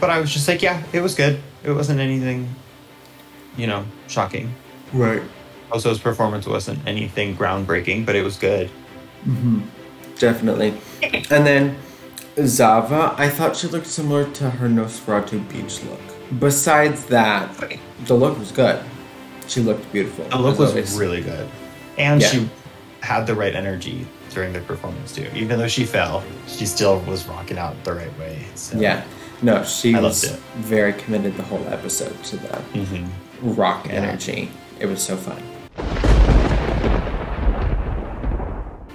[0.00, 1.40] but I was just like, yeah, it was good.
[1.64, 2.48] It wasn't anything,
[3.56, 4.54] you know, shocking.
[4.92, 5.22] Right.
[5.70, 8.68] Hoso's performance wasn't anything groundbreaking, but it was good.
[9.24, 9.60] hmm
[10.18, 10.74] Definitely.
[11.30, 11.76] And then
[12.40, 16.00] Zava, I thought she looked similar to her Nosferatu beach look.
[16.40, 18.82] Besides that, the look was good.
[19.48, 20.24] She looked beautiful.
[20.28, 20.96] The look was always.
[20.98, 21.48] really good,
[21.98, 22.28] and Yeah.
[22.28, 22.50] she
[23.00, 25.28] had the right energy during the performance too.
[25.34, 28.44] Even though she fell, she still was rocking out the right way.
[28.54, 28.78] So.
[28.78, 29.04] Yeah.
[29.42, 30.24] No, she I was
[30.56, 33.04] very committed the whole episode to the hmm
[33.42, 33.92] rock Yeah.
[33.94, 34.50] energy.
[34.80, 35.40] It was so fun.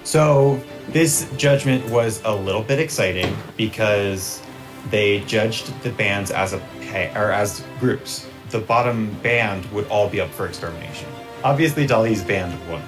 [0.04, 0.60] So
[0.90, 4.42] this judgment was a little bit exciting because
[4.90, 6.58] they judged the bands as a
[6.92, 8.26] pa- or as groups.
[8.52, 11.08] The bottom band would all be up for extermination.
[11.44, 12.82] Obviously, Dahli's band won,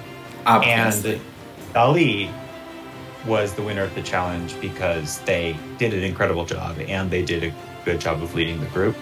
[0.46, 1.14] Obviously.
[1.14, 1.22] and
[1.74, 2.30] Dali
[3.26, 7.42] was the winner of the challenge because they did an incredible job and they did
[7.44, 8.94] a good job of leading the group.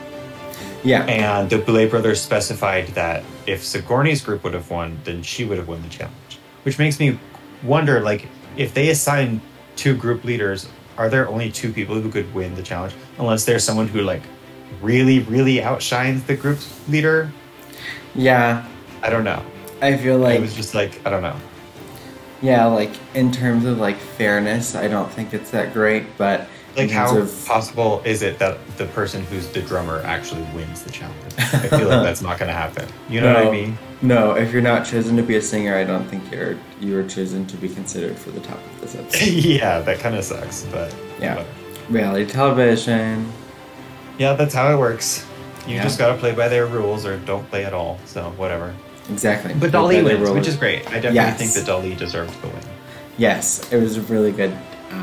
[0.84, 1.02] yeah.
[1.04, 5.58] And the Boulet brothers specified that if Sigourney's group would have won, then she would
[5.58, 6.38] have won the challenge.
[6.62, 7.18] Which makes me
[7.64, 9.40] wonder, like, if they assign
[9.74, 12.94] two group leaders, are there only two people who could win the challenge?
[13.18, 14.22] Unless there's someone who, like,
[14.80, 16.58] really, really outshines the group
[16.88, 17.30] leader?
[18.14, 18.66] yeah.
[19.02, 19.42] I don't know.
[19.80, 21.36] I feel like it was just like, I don't know.
[22.40, 26.90] Yeah, like in terms of like fairness, I don't think it's that great, but Like,
[26.90, 31.18] how of possible is it that the person who's the drummer actually wins the challenge?
[31.38, 32.88] I feel like that's not going to happen.
[33.08, 33.76] You know what I mean?
[34.02, 37.04] no, if you're not chosen to be a singer, I don't think you're you were
[37.04, 39.26] chosen to be considered for the top of this episode.
[39.32, 41.36] yeah, that kind of sucks, but Yeah.
[41.36, 41.48] whatever.
[41.90, 43.32] Reality television.
[44.18, 45.24] Yeah, that's how it works.
[45.66, 45.82] You Yeah.
[45.84, 47.98] just gotta play by their rules or don't play at all.
[48.06, 48.72] So whatever.
[49.10, 49.52] Exactly.
[49.54, 50.80] But Play Dahli by the wins, which is great.
[50.88, 51.38] I definitely Yes.
[51.38, 52.56] think that Dahli deserved the win.
[53.18, 54.52] Yes, it was really good
[54.92, 54.94] uh,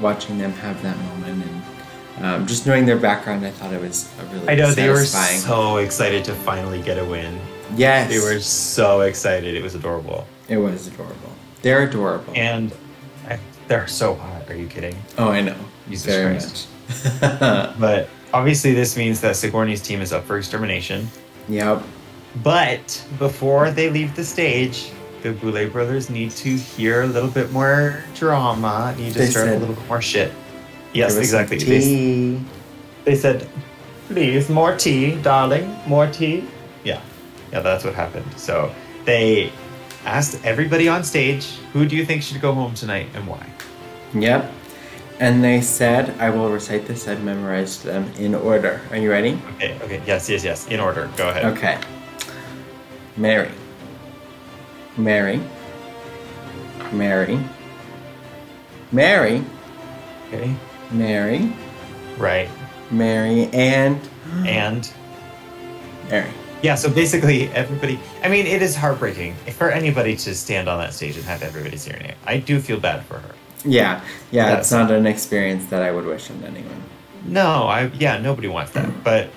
[0.00, 3.44] watching them have that moment and um, just knowing their background.
[3.46, 6.98] I thought it was a really I know they were so excited to finally get
[6.98, 7.38] a win.
[7.76, 9.54] yes, They were so excited.
[9.54, 10.26] It was adorable.
[10.48, 11.32] It was adorable.
[11.62, 12.32] They're adorable.
[12.36, 12.72] And
[13.28, 14.48] I, they're so hot.
[14.48, 14.96] Are you kidding?
[15.18, 15.56] oh, I know.
[15.90, 16.68] Jesus Very Christ.
[17.20, 17.40] much.
[17.78, 21.08] But obviously, this means that Sigourney's team is up for extermination.
[21.48, 21.82] yep.
[22.42, 22.84] But
[23.18, 24.90] before they leave the stage,
[25.22, 28.94] the Boulet brothers need to hear a little bit more drama.
[28.98, 30.30] Need to They start a little bit more shit.
[30.92, 31.56] Yes, exactly.
[31.58, 32.40] They, Tea.
[33.04, 33.48] they said,
[34.08, 36.44] "Please, more tea, darling, more tea."
[36.84, 37.00] Yeah,
[37.52, 38.26] yeah, that's what happened.
[38.36, 38.70] So
[39.06, 39.50] they
[40.04, 43.44] asked everybody on stage, "Who do you think should go home tonight and why?"
[44.14, 44.52] Yep.
[45.18, 47.08] And they said, I will recite this.
[47.08, 48.80] I've memorized them in order.
[48.90, 49.38] Are you ready?
[49.54, 50.66] Okay, okay, yes, yes, yes.
[50.68, 51.10] In order.
[51.16, 51.44] Go ahead.
[51.56, 51.78] Okay.
[53.16, 53.50] Mary.
[54.98, 55.40] Mary.
[56.92, 57.40] Mary.
[58.92, 59.42] Mary.
[60.28, 60.54] Okay.
[60.90, 61.52] Mary.
[62.18, 62.48] Right.
[62.90, 63.98] Mary and
[64.44, 64.90] And
[66.10, 66.30] Mary.
[66.62, 67.98] yeah, so basically everybody.
[68.22, 71.86] I mean, it is heartbreaking for anybody to stand on that stage and have everybody's
[71.86, 72.14] your name.
[72.26, 73.34] I do feel bad for her.
[73.66, 74.00] Yeah,
[74.30, 74.58] yeah, Yes.
[74.60, 76.82] it's not an experience that I would wish on anyone.
[77.26, 78.88] No, I yeah, nobody wants that.
[79.04, 79.28] But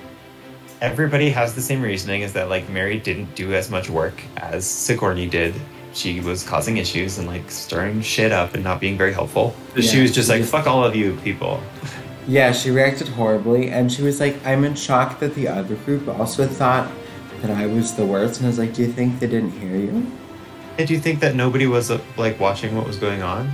[0.82, 4.66] everybody has the same reasoning is that like Mary didn't do as much work as
[4.66, 5.54] Sigourney did.
[5.94, 9.56] She was causing issues and like stirring shit up and not being very helpful.
[9.82, 11.62] she was just she like, just- fuck all of you people.
[12.28, 16.08] Yeah, she reacted horribly, and she was like, I'm in shock that the other group
[16.08, 16.88] also thought
[17.42, 18.38] that I was the worst.
[18.40, 20.06] And I was like, Do you think they didn't hear you?
[20.78, 23.50] And do you think that nobody was uh, like watching what was going on?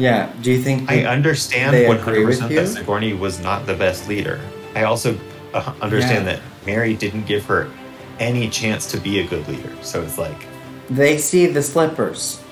[0.00, 2.68] Yeah, do you think I understand they 100% that?
[2.68, 4.40] Sigourney was not the best leader.
[4.74, 5.14] I also
[5.52, 6.36] uh, understand Yeah.
[6.36, 7.70] that Mary didn't give her
[8.18, 9.70] any chance to be a good leader.
[9.82, 10.46] So it's like,
[10.88, 12.42] they see the slippers?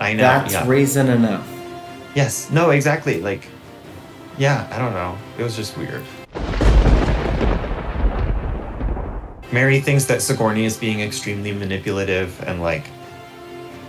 [0.00, 0.22] I know.
[0.22, 0.66] That's yeah.
[0.66, 1.46] reason enough.
[2.14, 2.50] Yes.
[2.50, 3.20] No, exactly.
[3.20, 3.48] Like,
[4.38, 5.18] yeah, I don't know.
[5.38, 6.02] It was just weird.
[9.52, 12.86] Mary thinks that Sigourney is being extremely manipulative and like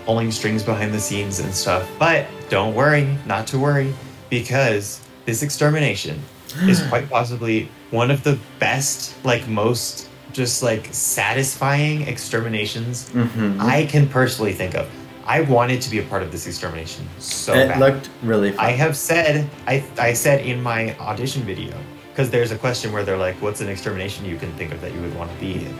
[0.05, 1.89] pulling strings behind the scenes and stuff.
[1.97, 3.93] But don't worry, not to worry,
[4.29, 6.21] because this extermination
[6.63, 13.59] is quite possibly one of the best, like most just like satisfying exterminations Mm-hmm.
[13.59, 14.87] I can personally think of.
[15.25, 17.79] I wanted to be a part of this extermination so it bad.
[17.79, 18.65] looked really fun.
[18.65, 21.73] I have said I I said in my audition video
[22.11, 24.93] because there's a question where they're like, "What's an extermination you can think of that
[24.93, 25.75] you would want to be in?"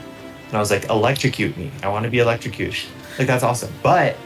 [0.48, 1.72] And I was like, "Electrocute me.
[1.84, 4.18] I want to be electrocuted." Like that's awesome, but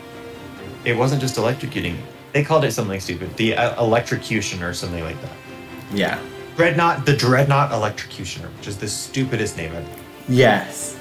[0.85, 1.97] it wasn't just electrocuting.
[2.33, 5.31] They called it something stupid, the uh, electrocution or something like that.
[5.93, 6.19] yeah.
[6.57, 9.87] Dreadnought, the Dreadnought Electrocutioner, which is the stupidest name ever.
[10.27, 10.97] Yes.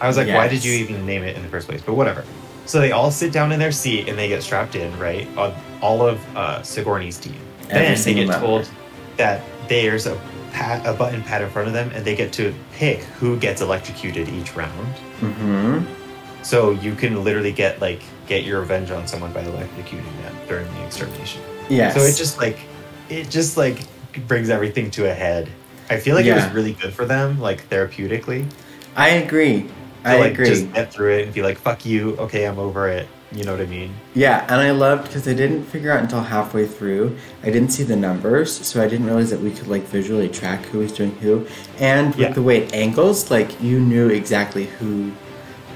[0.00, 1.82] I was like, why did you even name it in the first place?
[1.82, 2.24] But whatever.
[2.66, 5.26] So they all sit down in their seat and they get strapped in, right?
[5.36, 7.36] On all of uh, Sigourney's team.
[7.68, 8.68] Every then they get told
[9.16, 10.20] that there's a
[10.52, 13.60] pad, a button pad in front of them, and they get to pick who gets
[13.60, 14.94] electrocuted each round.
[15.20, 16.05] Mm-hmm.
[16.46, 20.72] So you can literally get like get your revenge on someone by electrocuting them during
[20.74, 21.42] the extermination.
[21.68, 21.92] Yeah.
[21.92, 22.60] So it just like
[23.08, 23.80] it just like
[24.28, 25.48] brings everything to a head.
[25.90, 28.46] I feel like it was really good for them, like therapeutically
[28.94, 29.62] I agree.
[29.62, 29.68] to
[30.04, 30.46] I like agree.
[30.46, 33.50] just get through it and be like, "Fuck you, okay, I'm over it." You know
[33.50, 33.92] what I mean?
[34.14, 37.16] Yeah, and I loved because I didn't figure out until halfway through.
[37.42, 40.64] I didn't see the numbers, so I didn't realize that we could like visually track
[40.66, 41.44] who was doing who.
[41.80, 42.32] And with Yeah.
[42.32, 45.10] the way it angles, like you knew exactly who.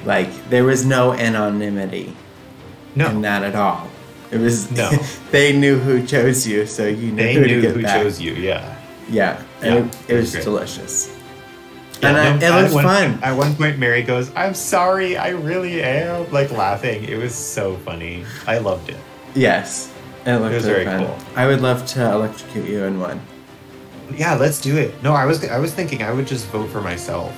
[0.05, 2.17] Like there was no anonymity
[2.95, 3.89] No, in that at all.
[4.31, 4.91] It was No.
[5.31, 8.01] they knew who chose you, so you knew they who to knew get who back.
[8.03, 8.33] chose you.
[8.35, 8.77] Yeah,
[9.09, 11.17] Yeah, Yeah, and it, it it was delicious.
[12.01, 13.19] Yeah, and I, it was one- fun.
[13.23, 17.05] At one point, Mary goes, "I'm sorry, I really am," like laughing.
[17.05, 18.25] It was so funny.
[18.47, 18.97] I loved it.
[19.35, 19.93] Yes,
[20.25, 21.07] it looked was really very fun.
[21.07, 21.19] cool.
[21.37, 23.21] I would love to electrocute you in one.
[24.17, 25.03] Yeah, let's do it.
[25.03, 27.35] No, I was I was thinking I would just vote for myself.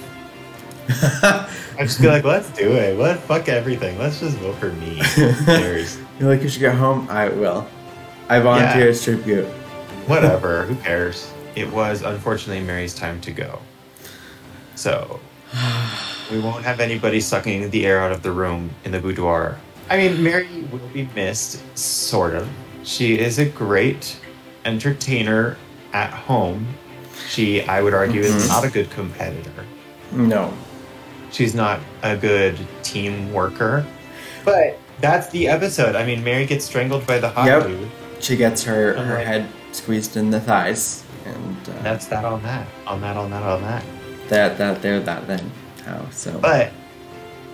[0.88, 1.49] I'd
[1.81, 2.99] just be like, let's do it.
[2.99, 3.99] Let fuck everything.
[3.99, 5.01] Let's just vote for me.
[5.14, 5.99] Who cares?
[6.21, 7.09] You're like, you should get home.
[7.11, 7.66] I will.
[8.29, 8.90] I volunteer Yeah.
[8.90, 9.47] as tribute.
[10.07, 10.64] Whatever.
[10.64, 11.31] Who cares?
[11.57, 13.59] It was unfortunately Mary's time to go.
[14.75, 15.21] So
[16.31, 19.59] we won't have anybody sucking the air out of the room in the boudoir.
[19.90, 22.49] I mean, Mary will be missed, sort of.
[22.85, 24.18] She is a great
[24.64, 25.57] entertainer
[25.92, 26.66] at home.
[27.29, 28.49] She, I would argue, is Mhm.
[28.49, 29.64] not a good competitor.
[30.12, 30.53] No.
[31.33, 33.85] She's not a good team worker.
[34.45, 35.97] But that's the episode.
[35.97, 37.66] I mean, Mary gets strangled by the hot Yep.
[37.66, 37.90] dude.
[38.21, 41.05] She gets her, I'm her like- head squeezed in the thighs.
[41.25, 42.66] And uh, That's that on that.
[42.87, 43.85] On that, on that, on that.
[44.29, 45.51] that, that, there, that, then.
[45.85, 46.09] How?
[46.11, 46.38] So.
[46.38, 46.71] But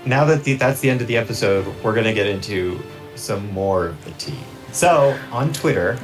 [0.05, 2.81] now that the, that's the end of the episode, we're going to get into
[3.15, 4.39] some more of the tea.
[4.73, 5.99] So, on Twitter,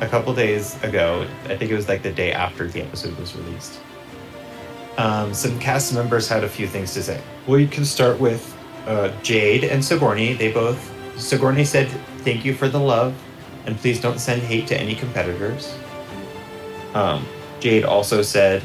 [0.00, 3.34] a couple days ago, I think it was like the day after the episode was
[3.36, 3.80] released,
[4.98, 7.20] um, some cast members had a few things to say.
[7.46, 8.56] You can start with
[8.86, 10.92] uh, Jade and Sigourney, they both.
[11.16, 13.14] Sigourney said, "Thank you for the love,
[13.66, 15.76] and please don't send hate to any competitors."
[16.94, 17.26] Um,
[17.60, 18.62] Jade also said,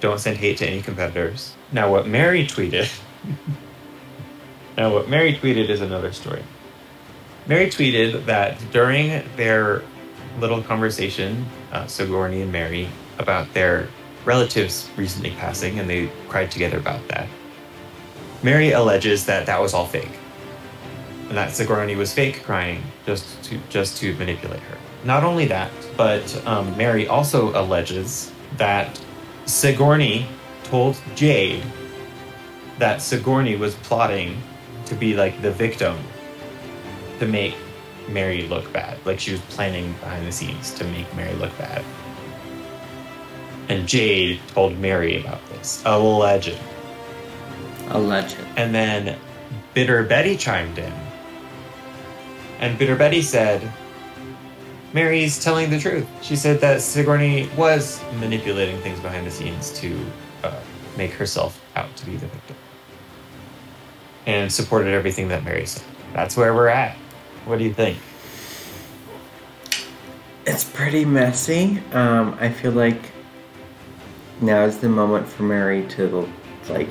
[0.00, 2.90] "Don't send hate to any competitors." Now, what Mary tweeted.
[4.76, 6.42] now, what Mary tweeted is another story.
[7.46, 9.82] Mary tweeted that during their
[10.38, 12.88] little conversation, uh, Sigourney and Mary,
[13.18, 13.88] about their
[14.24, 17.28] relatives recently passing, and they cried together about that.
[18.42, 20.18] Mary alleges that that was all fake,
[21.28, 24.78] and that Sigourney was fake crying just to just to manipulate her.
[25.04, 29.00] Not only that, but um, Mary also alleges that
[29.46, 30.26] Sigourney
[30.64, 31.62] told Jade
[32.78, 34.40] that Sigourney was plotting
[34.86, 35.98] to be like the victim
[37.18, 37.54] to make
[38.08, 38.98] Mary look bad.
[39.04, 41.84] Like she was planning behind the scenes to make Mary look bad.
[43.68, 45.82] And Jade told Mary about this.
[45.86, 46.58] Alleged.
[47.88, 48.36] Alleged.
[48.56, 49.18] And then
[49.74, 50.92] Bitter Betty chimed in.
[52.58, 53.72] And Bitter Betty said,
[54.92, 56.06] Mary's telling the truth.
[56.22, 59.98] She said that Sigourney was manipulating things behind the scenes to
[60.44, 60.60] uh,
[60.96, 62.56] make herself out to be the victim.
[64.26, 65.84] And supported everything that Mary said.
[66.12, 66.94] That's where we're at.
[67.46, 67.98] What do you think?
[70.44, 71.82] It's pretty messy.
[71.92, 73.11] Um, I feel like
[74.42, 76.28] now is the moment for Mary to
[76.68, 76.88] like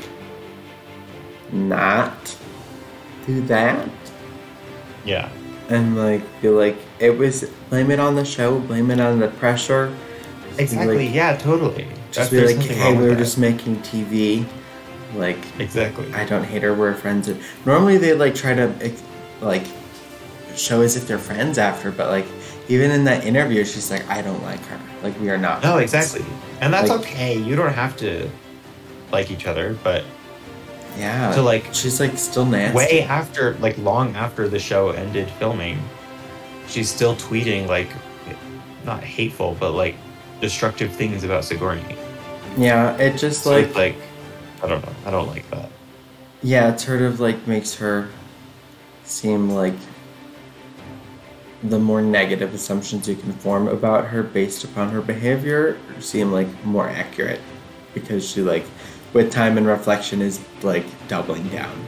[1.51, 2.35] not
[3.25, 3.89] do that
[5.05, 5.29] Yeah.
[5.69, 9.27] and like feel like it was blame it on the show, blame it on the
[9.27, 9.93] pressure.
[10.57, 11.05] Exactly.
[11.07, 11.87] like- yeah, totally.
[12.11, 14.45] Just That- be like, hey, we were just making TV.
[15.15, 16.13] Like, Exactly.
[16.13, 16.73] I don't hate her.
[16.73, 17.27] We're friends.
[17.27, 18.71] And normally they like try to
[19.41, 19.63] like
[20.55, 22.25] show as if they're friends after, but like
[22.67, 24.80] even in that interview, she's like, I don't like her.
[25.04, 25.63] Like we are not.
[25.63, 26.26] No, friends." exactly.
[26.62, 27.38] And that's Like- okay.
[27.38, 28.30] You don't have to
[29.12, 30.04] like each other, but
[30.97, 31.32] Yeah.
[31.34, 32.76] So, like, she's like still nasty.
[32.78, 35.80] way after, like, long after the show ended filming,
[36.67, 37.88] she's still tweeting, like,
[38.86, 39.95] not hateful, but like
[40.41, 41.95] destructive things about Sigourney.
[42.58, 43.95] Yeah, it just So like it's like,
[44.63, 44.93] I don't know.
[45.06, 45.69] I don't like that.
[46.43, 48.10] yeah, it sort of like makes her
[49.06, 49.76] seem like
[51.63, 56.47] the more negative assumptions you can form about her based upon her behavior seem like
[56.65, 57.39] more accurate
[57.93, 58.65] because she like
[59.13, 61.86] with time and reflection is like doubling down.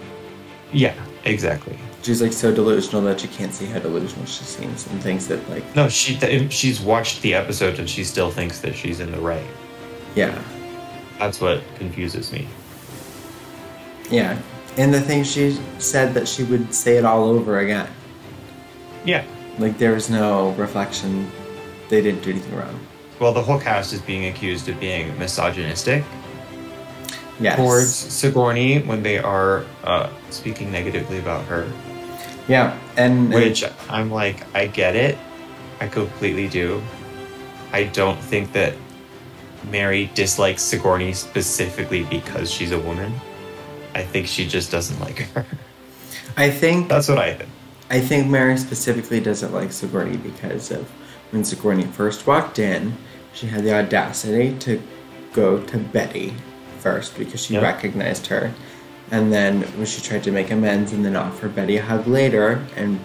[0.71, 1.77] Yeah, exactly.
[2.03, 5.47] She's like so delusional that you can't see how delusional she seems and thinks that
[5.49, 6.17] like No, she
[6.49, 9.45] she's watched the episode and she still thinks that she's in the right.
[10.15, 10.41] yeah.
[11.19, 12.47] That's what confuses me.
[14.09, 14.37] Yeah.
[14.77, 17.87] And the thing she said that she would say it all over again.
[19.05, 19.23] Yeah.
[19.59, 21.29] Like there was no reflection.
[21.89, 22.79] They didn't do anything wrong.
[23.19, 26.03] Well, the whole cast is being accused of being misogynistic
[27.39, 27.57] Yes.
[27.57, 31.71] towards Sigourney when they are uh, speaking negatively about her.
[32.47, 32.77] Yeah.
[32.97, 35.17] And Which I'm like, I get it.
[35.79, 36.81] I completely do.
[37.71, 38.73] I don't think that
[39.71, 43.13] Mary dislikes Sigourney specifically because she's a woman.
[43.95, 45.45] I think she just doesn't like her.
[46.37, 47.49] I think That's what I think.
[47.89, 50.89] I think Mary specifically doesn't like Sigourney because of
[51.31, 52.95] when Sigourney first walked in,
[53.33, 54.81] she had the audacity to
[55.33, 56.33] go to Betty
[56.79, 57.61] first because she Yeah.
[57.61, 58.51] recognized her.
[59.11, 62.61] And then when she tried to make amends and then offer Betty a hug later
[62.75, 62.99] and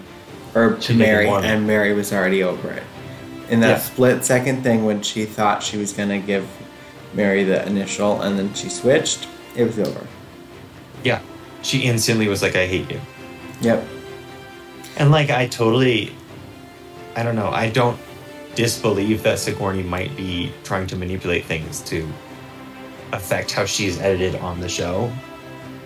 [0.55, 2.83] or to Mary and Mary was already over it.
[3.49, 3.77] In that Yeah.
[3.79, 6.45] split second thing when she thought she was gonna give
[7.13, 10.01] Mary the initial and then she switched, it was over.
[11.03, 11.19] Yeah.
[11.61, 12.99] She instantly was like, I hate you.
[13.61, 13.83] Yep.
[14.99, 16.13] And like, I totally,
[17.15, 17.97] I don't know, I don't
[18.55, 22.07] disbelieve that Sigourney might be trying to manipulate things to
[23.13, 25.11] affect how she's edited on the show.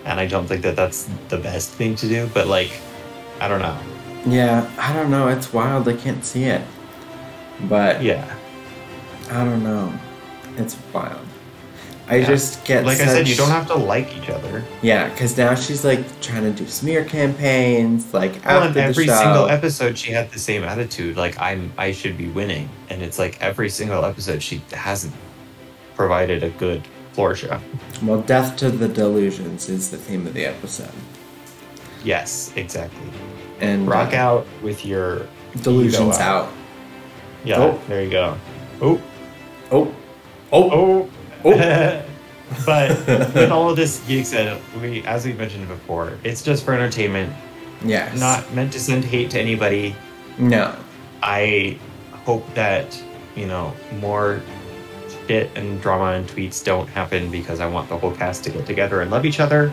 [0.04, 2.72] And I don't think that that's the best thing to do, but like,
[3.40, 3.78] I don't know.
[4.26, 5.28] Yeah, I don't know.
[5.28, 5.88] It's wild.
[5.88, 6.62] I can't see it.
[7.68, 8.34] But Yeah.
[9.30, 9.92] I don't know.
[10.56, 11.23] It's wild.
[12.06, 12.26] I Yeah.
[12.26, 14.62] just get Like I said, you don't have to like each other.
[14.82, 19.14] Yeah, because now she's like trying to do smear campaigns, like Well, after every show.
[19.16, 21.16] single episode, she had the same attitude.
[21.16, 25.14] Like I'm, I should be winning, and it's like every single episode, she hasn't
[25.96, 26.82] provided a good
[27.14, 27.58] floor show.
[28.02, 30.90] Well, death to the delusions is the theme of the episode,
[32.04, 33.08] Yes, exactly.
[33.60, 35.26] and Rock uh, out with your
[35.62, 36.48] delusions ego out.
[37.44, 37.80] Yeah, Oh.
[37.88, 38.36] there you go.
[38.82, 39.00] Oh,
[39.70, 39.94] Oh,
[40.52, 41.08] oh, oh,
[41.44, 42.04] Oh.
[42.66, 42.90] but
[43.34, 47.32] with all of this geek said, we, as we mentioned before, it's just for entertainment,
[47.84, 48.18] yes.
[48.18, 49.94] not meant to send hate to anybody.
[50.38, 50.74] no.
[51.22, 51.78] I
[52.12, 53.02] hope that
[53.34, 54.42] you know more
[55.26, 58.66] shit and drama and tweets don't happen because I want the whole cast to get
[58.66, 59.72] together and love each other.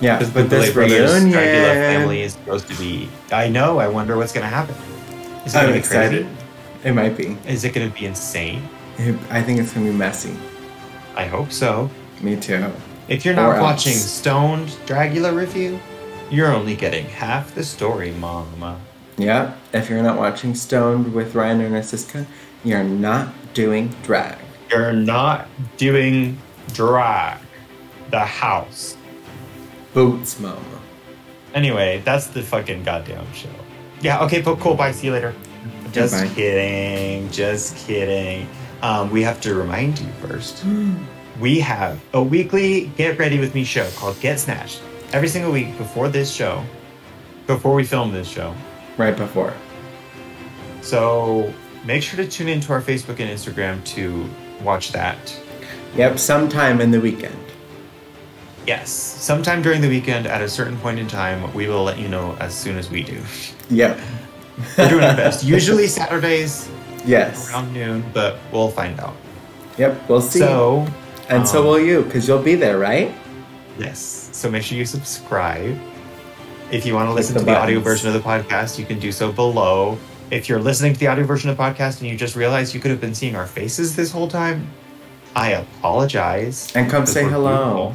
[0.00, 1.38] Yeah, Because but the this Boulet Brothers reunion.
[1.38, 3.08] Dragula family is supposed to be.
[3.30, 3.78] I know.
[3.78, 4.74] I wonder what's going to happen.
[5.44, 6.26] Is it I'm going to be excited.
[6.26, 6.88] crazy?
[6.88, 7.36] It might be.
[7.46, 8.68] Is it going to be insane?
[9.30, 10.36] I think it's gonna be messy.
[11.20, 11.90] I hope so.
[12.22, 12.72] Me too.
[13.06, 13.62] If you're Or not else.
[13.62, 15.78] watching Stoned Dragula review,
[16.30, 18.80] you're only getting half the story, Mama.
[19.18, 19.52] Yeah.
[19.74, 22.24] If you're not watching Stoned with Ryan and Narcissica,
[22.64, 24.38] you're not doing drag.
[24.70, 25.46] You're not
[25.76, 26.38] doing
[26.72, 27.38] drag.
[28.10, 28.96] The house.
[29.92, 30.80] Boots, mama.
[31.52, 33.50] Anyway, that's the fucking goddamn show.
[34.00, 34.74] Yeah, okay, but cool.
[34.74, 34.92] Bye.
[34.92, 35.34] See you later.
[35.92, 36.28] Just Bye.
[36.34, 37.30] kidding.
[37.30, 38.48] Just kidding.
[38.80, 40.64] Um, we have to remind you first.
[41.40, 44.82] we have a weekly Get Ready With Me show called Get Snatched.
[45.12, 46.62] Every single week before this show,
[47.46, 48.54] before we film this show.
[48.96, 49.54] Right before.
[50.82, 51.52] So
[51.84, 54.28] make sure to tune into our Facebook and Instagram to
[54.62, 55.18] watch that.
[55.96, 57.36] Yep, sometime in the weekend.
[58.66, 62.08] Yes, sometime during the weekend at a certain point in time, we will let you
[62.08, 63.20] know as soon as we do.
[63.70, 63.98] Yep.
[64.76, 65.42] We're doing our best.
[65.42, 66.68] Usually Saturdays
[67.06, 67.50] Yes.
[67.50, 69.16] around noon, but we'll find out.
[69.78, 70.38] Yep, we'll see.
[70.40, 70.86] So,
[71.30, 73.12] and so um, will you, because you'll be there, right?
[73.78, 74.28] yes.
[74.32, 75.78] So make sure you subscribe.
[76.70, 78.98] If you want to listen the to the audio version of the podcast, you can
[78.98, 79.98] do so below.
[80.30, 82.80] If you're listening to the audio version of the podcast and you just realized you
[82.80, 84.68] could have been seeing our faces this whole time,
[85.34, 86.70] I apologize.
[86.74, 87.50] And come say hello.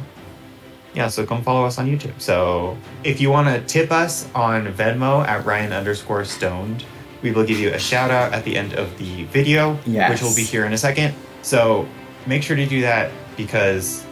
[0.94, 2.18] Yeah, so come follow us on YouTube.
[2.20, 6.84] So if you want to tip us on Venmo at Ryan underscore stoned,
[7.22, 10.10] we will give you a shout out at the end of the video, Yes.
[10.10, 11.14] which will be here in a second.
[11.42, 11.86] So
[12.26, 14.04] make sure to do that because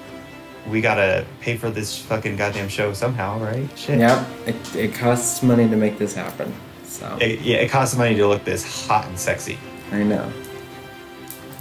[0.69, 3.69] we gotta pay for this fucking goddamn show somehow, right?
[3.77, 3.99] Shit.
[3.99, 4.27] Yep.
[4.47, 6.53] It, it costs money to make this happen.
[6.85, 9.59] So It, yeah, it costs money to look this hot and sexy.
[9.93, 10.31] I know.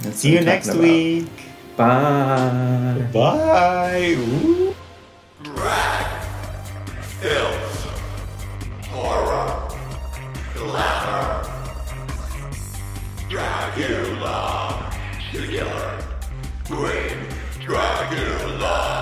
[0.02, 0.82] That's See you next about.
[0.82, 1.28] week.
[1.76, 3.08] Bye.
[3.12, 4.14] Bye.
[4.18, 4.74] Ooh.
[5.42, 6.22] Drag,
[7.02, 7.84] filth,
[8.88, 9.68] horror,
[10.54, 11.44] glamour,
[13.28, 14.92] Dragula,
[15.32, 15.98] killer,
[16.66, 17.03] Queen
[17.64, 18.93] Dragula.